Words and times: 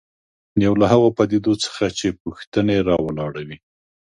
یو 0.65 0.73
له 0.81 0.85
هغو 0.93 1.07
پدیدو 1.17 1.53
څخه 1.65 1.85
چې 1.97 2.07
پوښتنې 2.21 2.77
راولاړوي. 2.89 3.57